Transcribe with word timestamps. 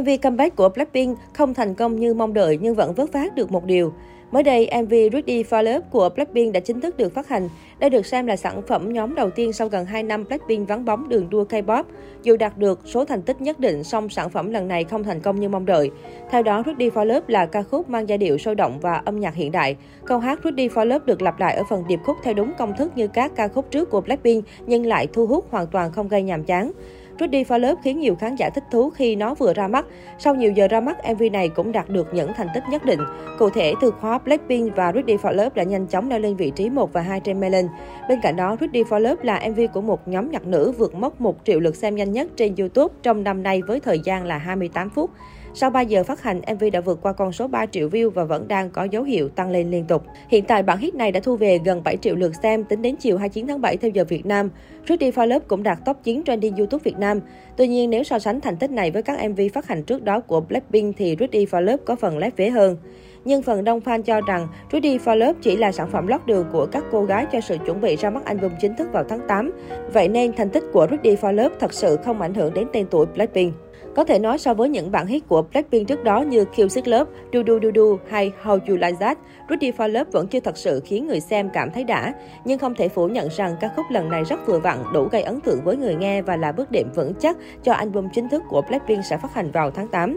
MV 0.00 0.08
comeback 0.22 0.56
của 0.56 0.68
Blackpink 0.68 1.18
không 1.32 1.54
thành 1.54 1.74
công 1.74 2.00
như 2.00 2.14
mong 2.14 2.34
đợi 2.34 2.58
nhưng 2.62 2.74
vẫn 2.74 2.94
vớt 2.94 3.12
vát 3.12 3.34
được 3.34 3.52
một 3.52 3.64
điều. 3.64 3.92
Mới 4.30 4.42
đây, 4.42 4.70
MV 4.82 4.94
Ready 5.12 5.42
for 5.42 5.62
Love 5.62 5.80
của 5.90 6.08
Blackpink 6.08 6.52
đã 6.52 6.60
chính 6.60 6.80
thức 6.80 6.96
được 6.96 7.14
phát 7.14 7.28
hành. 7.28 7.48
Đây 7.78 7.90
được 7.90 8.06
xem 8.06 8.26
là 8.26 8.36
sản 8.36 8.62
phẩm 8.62 8.92
nhóm 8.92 9.14
đầu 9.14 9.30
tiên 9.30 9.52
sau 9.52 9.68
gần 9.68 9.84
2 9.84 10.02
năm 10.02 10.24
Blackpink 10.28 10.68
vắng 10.68 10.84
bóng 10.84 11.08
đường 11.08 11.30
đua 11.30 11.44
K-pop. 11.44 11.84
Dù 12.22 12.36
đạt 12.36 12.58
được 12.58 12.80
số 12.84 13.04
thành 13.04 13.22
tích 13.22 13.40
nhất 13.40 13.60
định, 13.60 13.84
song 13.84 14.08
sản 14.08 14.30
phẩm 14.30 14.50
lần 14.50 14.68
này 14.68 14.84
không 14.84 15.04
thành 15.04 15.20
công 15.20 15.40
như 15.40 15.48
mong 15.48 15.66
đợi. 15.66 15.90
Theo 16.30 16.42
đó, 16.42 16.62
Ready 16.66 16.90
for 16.90 17.04
Love 17.04 17.24
là 17.26 17.46
ca 17.46 17.62
khúc 17.62 17.90
mang 17.90 18.08
giai 18.08 18.18
điệu 18.18 18.38
sôi 18.38 18.54
động 18.54 18.78
và 18.80 19.02
âm 19.04 19.20
nhạc 19.20 19.34
hiện 19.34 19.52
đại. 19.52 19.76
Câu 20.04 20.18
hát 20.18 20.40
Ready 20.44 20.68
for 20.68 20.84
Love 20.84 21.04
được 21.06 21.22
lặp 21.22 21.40
lại 21.40 21.56
ở 21.56 21.62
phần 21.70 21.84
điệp 21.88 22.00
khúc 22.04 22.16
theo 22.22 22.34
đúng 22.34 22.52
công 22.58 22.76
thức 22.76 22.92
như 22.96 23.08
các 23.08 23.36
ca 23.36 23.48
khúc 23.48 23.70
trước 23.70 23.90
của 23.90 24.00
Blackpink, 24.00 24.44
nhưng 24.66 24.86
lại 24.86 25.06
thu 25.12 25.26
hút 25.26 25.46
hoàn 25.50 25.66
toàn 25.66 25.92
không 25.92 26.08
gây 26.08 26.22
nhàm 26.22 26.44
chán. 26.44 26.72
Rudy 27.20 27.44
for 27.44 27.58
Love 27.58 27.80
khiến 27.82 28.00
nhiều 28.00 28.14
khán 28.14 28.34
giả 28.36 28.50
thích 28.50 28.64
thú 28.70 28.90
khi 28.90 29.16
nó 29.16 29.34
vừa 29.34 29.54
ra 29.54 29.68
mắt. 29.68 29.86
Sau 30.18 30.34
nhiều 30.34 30.52
giờ 30.52 30.68
ra 30.68 30.80
mắt, 30.80 30.96
MV 31.14 31.22
này 31.32 31.48
cũng 31.48 31.72
đạt 31.72 31.88
được 31.88 32.14
những 32.14 32.32
thành 32.36 32.48
tích 32.54 32.62
nhất 32.70 32.84
định. 32.84 33.00
Cụ 33.38 33.50
thể, 33.50 33.74
từ 33.80 33.90
khóa 33.90 34.18
Blackpink 34.18 34.76
và 34.76 34.92
Rudy 34.92 35.16
for 35.16 35.32
Love 35.32 35.50
đã 35.54 35.62
nhanh 35.62 35.86
chóng 35.86 36.10
leo 36.10 36.18
lên 36.18 36.36
vị 36.36 36.52
trí 36.56 36.70
1 36.70 36.92
và 36.92 37.00
2 37.00 37.20
trên 37.20 37.40
Melon. 37.40 37.68
Bên 38.08 38.20
cạnh 38.22 38.36
đó, 38.36 38.56
Rudy 38.60 38.82
for 38.82 38.98
Love 38.98 39.24
là 39.24 39.48
MV 39.48 39.60
của 39.74 39.80
một 39.80 40.08
nhóm 40.08 40.30
nhạc 40.30 40.46
nữ 40.46 40.72
vượt 40.78 40.94
mốc 40.94 41.20
1 41.20 41.36
triệu 41.44 41.60
lượt 41.60 41.76
xem 41.76 41.96
nhanh 41.96 42.12
nhất 42.12 42.28
trên 42.36 42.54
YouTube 42.58 42.94
trong 43.02 43.24
năm 43.24 43.42
nay 43.42 43.62
với 43.66 43.80
thời 43.80 43.98
gian 43.98 44.24
là 44.24 44.38
28 44.38 44.90
phút. 44.90 45.10
Sau 45.58 45.70
3 45.70 45.80
giờ 45.80 46.04
phát 46.04 46.22
hành, 46.22 46.40
MV 46.54 46.64
đã 46.72 46.80
vượt 46.80 46.98
qua 47.02 47.12
con 47.12 47.32
số 47.32 47.48
3 47.48 47.66
triệu 47.66 47.88
view 47.88 48.10
và 48.10 48.24
vẫn 48.24 48.48
đang 48.48 48.70
có 48.70 48.84
dấu 48.84 49.02
hiệu 49.02 49.28
tăng 49.28 49.50
lên 49.50 49.70
liên 49.70 49.84
tục. 49.84 50.02
Hiện 50.28 50.44
tại, 50.44 50.62
bản 50.62 50.78
hit 50.78 50.94
này 50.94 51.12
đã 51.12 51.20
thu 51.20 51.36
về 51.36 51.58
gần 51.64 51.82
7 51.84 51.96
triệu 51.96 52.14
lượt 52.14 52.32
xem 52.42 52.64
tính 52.64 52.82
đến 52.82 52.96
chiều 52.96 53.18
29 53.18 53.46
tháng 53.46 53.60
7 53.60 53.76
theo 53.76 53.90
giờ 53.90 54.04
Việt 54.04 54.26
Nam. 54.26 54.50
Ready 54.88 55.10
for 55.10 55.26
Love 55.26 55.44
cũng 55.48 55.62
đạt 55.62 55.78
top 55.84 55.96
9 56.04 56.24
trending 56.24 56.56
YouTube 56.56 56.82
Việt 56.84 56.98
Nam. 56.98 57.20
Tuy 57.56 57.68
nhiên, 57.68 57.90
nếu 57.90 58.02
so 58.02 58.18
sánh 58.18 58.40
thành 58.40 58.56
tích 58.56 58.70
này 58.70 58.90
với 58.90 59.02
các 59.02 59.28
MV 59.28 59.40
phát 59.54 59.66
hành 59.66 59.82
trước 59.82 60.02
đó 60.02 60.20
của 60.20 60.40
Blackpink 60.40 60.96
thì 60.96 61.16
Ready 61.20 61.46
for 61.46 61.60
Love 61.60 61.82
có 61.84 61.96
phần 61.96 62.18
lép 62.18 62.36
vế 62.36 62.50
hơn. 62.50 62.76
Nhưng 63.24 63.42
phần 63.42 63.64
đông 63.64 63.80
fan 63.80 64.02
cho 64.02 64.20
rằng 64.20 64.48
Ready 64.72 64.98
for 64.98 65.16
Love 65.16 65.38
chỉ 65.42 65.56
là 65.56 65.72
sản 65.72 65.88
phẩm 65.90 66.06
lót 66.06 66.26
đường 66.26 66.46
của 66.52 66.66
các 66.66 66.84
cô 66.90 67.04
gái 67.04 67.26
cho 67.32 67.40
sự 67.40 67.56
chuẩn 67.66 67.80
bị 67.80 67.96
ra 67.96 68.10
mắt 68.10 68.24
album 68.24 68.52
chính 68.60 68.76
thức 68.76 68.88
vào 68.92 69.04
tháng 69.08 69.20
8. 69.28 69.52
Vậy 69.92 70.08
nên 70.08 70.32
thành 70.32 70.50
tích 70.50 70.64
của 70.72 70.86
Ready 70.90 71.16
for 71.16 71.32
Love 71.32 71.54
thật 71.60 71.72
sự 71.72 71.96
không 72.04 72.20
ảnh 72.20 72.34
hưởng 72.34 72.54
đến 72.54 72.66
tên 72.72 72.86
tuổi 72.90 73.06
Blackpink. 73.06 73.54
Có 73.96 74.04
thể 74.04 74.18
nói 74.18 74.38
so 74.38 74.54
với 74.54 74.68
những 74.68 74.90
bản 74.90 75.06
hit 75.06 75.28
của 75.28 75.42
Blackpink 75.42 75.88
trước 75.88 76.04
đó 76.04 76.20
như 76.20 76.44
Kill 76.44 76.68
Sick 76.68 76.88
Love, 76.88 77.10
Do 77.32 77.40
Do 77.46 77.54
Do 77.62 77.68
Do 77.74 77.82
hay 78.08 78.32
How 78.42 78.58
You 78.68 78.76
Like 78.76 78.96
That, 79.00 79.18
Ready 79.50 79.70
for 79.70 79.88
Love 79.88 80.10
vẫn 80.12 80.26
chưa 80.26 80.40
thật 80.40 80.56
sự 80.56 80.80
khiến 80.84 81.06
người 81.06 81.20
xem 81.20 81.50
cảm 81.52 81.70
thấy 81.70 81.84
đã. 81.84 82.12
Nhưng 82.44 82.58
không 82.58 82.74
thể 82.74 82.88
phủ 82.88 83.08
nhận 83.08 83.28
rằng 83.30 83.56
ca 83.60 83.68
khúc 83.76 83.86
lần 83.90 84.08
này 84.08 84.24
rất 84.24 84.46
vừa 84.46 84.58
vặn, 84.58 84.78
đủ 84.92 85.08
gây 85.12 85.22
ấn 85.22 85.40
tượng 85.40 85.60
với 85.64 85.76
người 85.76 85.94
nghe 85.94 86.22
và 86.22 86.36
là 86.36 86.52
bước 86.52 86.70
đệm 86.70 86.92
vững 86.94 87.14
chắc 87.14 87.36
cho 87.62 87.72
album 87.72 88.08
chính 88.14 88.28
thức 88.28 88.42
của 88.48 88.62
Blackpink 88.68 89.04
sẽ 89.04 89.16
phát 89.16 89.34
hành 89.34 89.50
vào 89.50 89.70
tháng 89.70 89.88
8. 89.88 90.16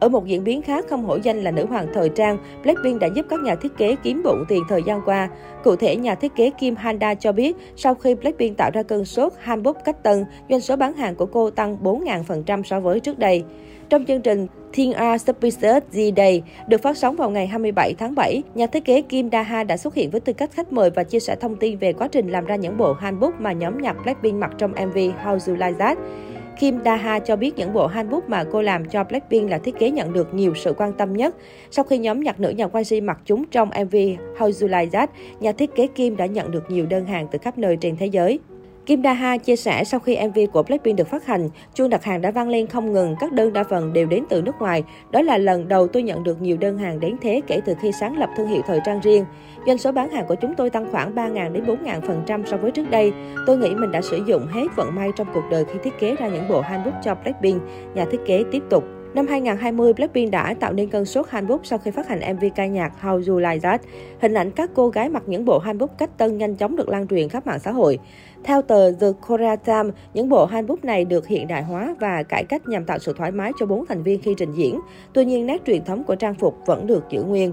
Ở 0.00 0.08
một 0.08 0.26
diễn 0.26 0.44
biến 0.44 0.62
khác 0.62 0.84
không 0.90 1.04
hổ 1.04 1.18
danh 1.22 1.42
là 1.42 1.50
nữ 1.50 1.66
hoàng 1.66 1.86
thời 1.94 2.08
trang, 2.08 2.38
Blackpink 2.62 3.00
đã 3.00 3.08
giúp 3.14 3.26
các 3.30 3.40
nhà 3.40 3.54
thiết 3.54 3.76
kế 3.76 3.96
kiếm 4.02 4.22
bụng 4.24 4.44
tiền 4.48 4.62
thời 4.68 4.82
gian 4.82 5.00
qua. 5.04 5.28
Cụ 5.64 5.76
thể, 5.76 5.96
nhà 5.96 6.14
thiết 6.14 6.34
kế 6.36 6.50
Kim 6.50 6.76
Handa 6.76 7.14
cho 7.14 7.32
biết, 7.32 7.56
sau 7.76 7.94
khi 7.94 8.14
Blackpink 8.14 8.56
tạo 8.56 8.70
ra 8.74 8.82
cơn 8.82 9.04
sốt 9.04 9.32
hanbok 9.38 9.76
cách 9.84 10.02
tân, 10.02 10.24
doanh 10.48 10.60
số 10.60 10.76
bán 10.76 10.92
hàng 10.92 11.14
của 11.14 11.26
cô 11.26 11.50
tăng 11.50 11.76
4.000% 11.82 12.62
so 12.62 12.80
với 12.80 13.00
trước 13.00 13.18
đây. 13.18 13.44
Trong 13.88 14.04
chương 14.04 14.20
trình 14.20 14.46
Thiên 14.72 14.92
A 14.92 15.18
Suspicious 15.18 15.82
Z-Day 15.92 16.40
được 16.66 16.82
phát 16.82 16.96
sóng 16.96 17.16
vào 17.16 17.30
ngày 17.30 17.46
27 17.46 17.94
tháng 17.98 18.14
7, 18.14 18.42
nhà 18.54 18.66
thiết 18.66 18.84
kế 18.84 19.02
Kim 19.02 19.30
Daha 19.30 19.64
đã 19.64 19.76
xuất 19.76 19.94
hiện 19.94 20.10
với 20.10 20.20
tư 20.20 20.32
cách 20.32 20.50
khách 20.52 20.72
mời 20.72 20.90
và 20.90 21.04
chia 21.04 21.20
sẻ 21.20 21.36
thông 21.36 21.56
tin 21.56 21.78
về 21.78 21.92
quá 21.92 22.08
trình 22.08 22.28
làm 22.28 22.44
ra 22.44 22.56
những 22.56 22.78
bộ 22.78 22.92
hanbok 22.92 23.40
mà 23.40 23.52
nhóm 23.52 23.82
nhạc 23.82 23.96
Blackpink 24.02 24.34
mặc 24.34 24.50
trong 24.58 24.72
MV 24.72 24.96
How 25.24 25.38
You 25.46 25.54
Like 25.54 25.78
That. 25.78 25.98
Kim 26.60 26.82
Daha 26.82 27.18
cho 27.18 27.36
biết 27.36 27.56
những 27.56 27.72
bộ 27.72 27.86
handbook 27.86 28.28
mà 28.28 28.44
cô 28.52 28.62
làm 28.62 28.84
cho 28.84 29.04
Blackpink 29.04 29.50
là 29.50 29.58
thiết 29.58 29.78
kế 29.78 29.90
nhận 29.90 30.12
được 30.12 30.34
nhiều 30.34 30.54
sự 30.54 30.72
quan 30.72 30.92
tâm 30.92 31.12
nhất. 31.12 31.36
Sau 31.70 31.84
khi 31.84 31.98
nhóm 31.98 32.20
nhạc 32.20 32.40
nữ 32.40 32.50
nhà 32.50 32.66
YG 32.72 33.06
mặc 33.06 33.18
chúng 33.24 33.44
trong 33.50 33.68
MV 33.68 33.94
How 34.38 34.52
You 34.62 34.68
Like 34.68 34.90
That, 34.92 35.10
nhà 35.40 35.52
thiết 35.52 35.74
kế 35.74 35.86
Kim 35.86 36.16
đã 36.16 36.26
nhận 36.26 36.50
được 36.50 36.70
nhiều 36.70 36.86
đơn 36.86 37.06
hàng 37.06 37.28
từ 37.30 37.38
khắp 37.38 37.58
nơi 37.58 37.76
trên 37.80 37.96
thế 37.96 38.06
giới. 38.06 38.38
Kim 38.90 39.02
Daha 39.02 39.36
chia 39.36 39.56
sẻ 39.56 39.84
sau 39.84 40.00
khi 40.00 40.18
MV 40.28 40.38
của 40.52 40.62
Blackpink 40.62 40.98
được 40.98 41.08
phát 41.08 41.26
hành, 41.26 41.48
chuông 41.74 41.90
đặt 41.90 42.04
hàng 42.04 42.20
đã 42.20 42.30
vang 42.30 42.48
lên 42.48 42.66
không 42.66 42.92
ngừng, 42.92 43.14
các 43.20 43.32
đơn 43.32 43.52
đa 43.52 43.64
phần 43.64 43.92
đều 43.92 44.06
đến 44.06 44.24
từ 44.28 44.42
nước 44.42 44.54
ngoài. 44.58 44.84
Đó 45.10 45.22
là 45.22 45.38
lần 45.38 45.68
đầu 45.68 45.86
tôi 45.86 46.02
nhận 46.02 46.24
được 46.24 46.42
nhiều 46.42 46.56
đơn 46.56 46.78
hàng 46.78 47.00
đến 47.00 47.16
thế 47.22 47.40
kể 47.46 47.60
từ 47.64 47.74
khi 47.80 47.92
sáng 47.92 48.18
lập 48.18 48.30
thương 48.36 48.48
hiệu 48.48 48.62
thời 48.66 48.80
trang 48.84 49.00
riêng. 49.00 49.24
Doanh 49.66 49.78
số 49.78 49.92
bán 49.92 50.10
hàng 50.10 50.26
của 50.28 50.34
chúng 50.34 50.54
tôi 50.54 50.70
tăng 50.70 50.90
khoảng 50.92 51.14
3.000 51.14 51.52
đến 51.52 51.64
4.000 51.64 52.00
phần 52.00 52.22
trăm 52.26 52.46
so 52.46 52.56
với 52.56 52.70
trước 52.70 52.90
đây. 52.90 53.12
Tôi 53.46 53.58
nghĩ 53.58 53.74
mình 53.74 53.92
đã 53.92 54.00
sử 54.00 54.22
dụng 54.26 54.46
hết 54.46 54.66
vận 54.76 54.94
may 54.94 55.10
trong 55.16 55.26
cuộc 55.34 55.44
đời 55.50 55.64
khi 55.64 55.78
thiết 55.82 55.98
kế 55.98 56.16
ra 56.16 56.28
những 56.28 56.48
bộ 56.48 56.60
handbook 56.60 56.94
cho 57.04 57.14
Blackpink, 57.14 57.62
nhà 57.94 58.04
thiết 58.10 58.20
kế 58.26 58.44
tiếp 58.52 58.62
tục. 58.70 58.84
Năm 59.14 59.26
2020, 59.26 59.92
Blackpink 59.92 60.30
đã 60.30 60.54
tạo 60.54 60.72
nên 60.72 60.90
cơn 60.90 61.04
sốt 61.04 61.28
hanbok 61.28 61.66
sau 61.66 61.78
khi 61.78 61.90
phát 61.90 62.08
hành 62.08 62.36
MV 62.36 62.44
ca 62.54 62.66
nhạc 62.66 62.92
How 63.02 63.22
You 63.28 63.38
Like 63.38 63.58
That. 63.58 63.80
Hình 64.20 64.34
ảnh 64.34 64.50
các 64.50 64.70
cô 64.74 64.88
gái 64.88 65.08
mặc 65.08 65.22
những 65.26 65.44
bộ 65.44 65.58
hanbok 65.58 65.98
cách 65.98 66.18
tân 66.18 66.38
nhanh 66.38 66.56
chóng 66.56 66.76
được 66.76 66.88
lan 66.88 67.08
truyền 67.08 67.28
khắp 67.28 67.46
mạng 67.46 67.58
xã 67.58 67.70
hội. 67.70 67.98
Theo 68.44 68.62
tờ 68.62 68.92
The 68.92 69.06
Korea 69.28 69.56
Times, 69.56 69.94
những 70.14 70.28
bộ 70.28 70.44
hanbok 70.44 70.84
này 70.84 71.04
được 71.04 71.26
hiện 71.26 71.48
đại 71.48 71.62
hóa 71.62 71.94
và 72.00 72.22
cải 72.22 72.44
cách 72.44 72.68
nhằm 72.68 72.84
tạo 72.84 72.98
sự 72.98 73.14
thoải 73.16 73.30
mái 73.30 73.52
cho 73.60 73.66
bốn 73.66 73.86
thành 73.86 74.02
viên 74.02 74.22
khi 74.22 74.34
trình 74.38 74.52
diễn. 74.52 74.80
Tuy 75.12 75.24
nhiên, 75.24 75.46
nét 75.46 75.62
truyền 75.66 75.84
thống 75.84 76.04
của 76.04 76.14
trang 76.14 76.34
phục 76.34 76.66
vẫn 76.66 76.86
được 76.86 77.04
giữ 77.10 77.22
nguyên. 77.22 77.52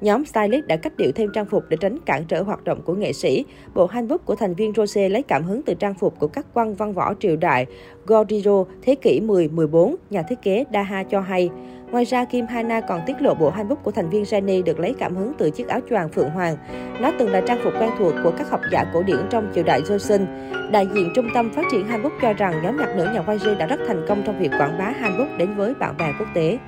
Nhóm 0.00 0.24
stylist 0.24 0.66
đã 0.66 0.76
cách 0.76 0.96
điệu 0.96 1.12
thêm 1.14 1.30
trang 1.34 1.46
phục 1.46 1.64
để 1.68 1.76
tránh 1.80 1.98
cản 2.06 2.24
trở 2.28 2.42
hoạt 2.42 2.64
động 2.64 2.82
của 2.82 2.94
nghệ 2.94 3.12
sĩ. 3.12 3.44
Bộ 3.74 3.86
handbook 3.86 4.26
của 4.26 4.34
thành 4.34 4.54
viên 4.54 4.72
Rose 4.76 5.08
lấy 5.08 5.22
cảm 5.22 5.44
hứng 5.44 5.62
từ 5.62 5.74
trang 5.74 5.94
phục 5.94 6.18
của 6.18 6.26
các 6.26 6.46
quan 6.54 6.74
văn 6.74 6.92
võ 6.92 7.14
triều 7.14 7.36
đại 7.36 7.66
Gordiro 8.06 8.64
thế 8.82 8.94
kỷ 8.94 9.20
10-14, 9.20 9.94
nhà 10.10 10.22
thiết 10.22 10.42
kế 10.42 10.64
Daha 10.72 11.02
cho 11.02 11.20
hay. 11.20 11.50
Ngoài 11.90 12.04
ra, 12.04 12.24
Kim 12.24 12.46
Hana 12.46 12.80
còn 12.80 13.00
tiết 13.06 13.22
lộ 13.22 13.34
bộ 13.34 13.50
handbook 13.50 13.84
của 13.84 13.90
thành 13.90 14.10
viên 14.10 14.22
Jenny 14.22 14.62
được 14.62 14.80
lấy 14.80 14.94
cảm 14.98 15.16
hứng 15.16 15.32
từ 15.38 15.50
chiếc 15.50 15.68
áo 15.68 15.80
choàng 15.90 16.08
phượng 16.08 16.30
hoàng. 16.30 16.56
Nó 17.00 17.12
từng 17.18 17.30
là 17.30 17.40
trang 17.40 17.58
phục 17.64 17.72
quen 17.80 17.90
thuộc 17.98 18.14
của 18.22 18.32
các 18.38 18.50
học 18.50 18.60
giả 18.72 18.84
cổ 18.94 19.02
điển 19.02 19.18
trong 19.30 19.52
triều 19.54 19.64
đại 19.64 19.80
Joseon. 19.80 20.26
Đại 20.70 20.86
diện 20.94 21.12
trung 21.14 21.28
tâm 21.34 21.50
phát 21.54 21.62
triển 21.72 21.86
handbook 21.86 22.12
cho 22.22 22.32
rằng 22.32 22.62
nhóm 22.62 22.76
nhạc 22.76 22.96
nữ 22.96 23.04
nhà 23.14 23.34
YG 23.34 23.58
đã 23.58 23.66
rất 23.66 23.80
thành 23.86 24.04
công 24.08 24.22
trong 24.26 24.38
việc 24.38 24.50
quảng 24.58 24.78
bá 24.78 24.84
handbook 24.84 25.38
đến 25.38 25.56
với 25.56 25.74
bạn 25.74 25.96
bè 25.98 26.12
quốc 26.18 26.28
tế. 26.34 26.58